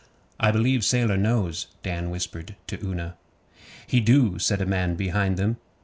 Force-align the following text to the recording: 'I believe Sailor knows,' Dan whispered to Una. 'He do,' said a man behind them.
'I 0.39 0.53
believe 0.53 0.83
Sailor 0.83 1.15
knows,' 1.15 1.67
Dan 1.83 2.09
whispered 2.09 2.55
to 2.65 2.83
Una. 2.83 3.17
'He 3.85 3.99
do,' 3.99 4.39
said 4.39 4.59
a 4.59 4.65
man 4.65 4.95
behind 4.95 5.37
them. 5.37 5.57